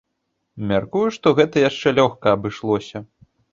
[0.71, 3.07] Мяркую, што гэта яшчэ лёгка абышлося.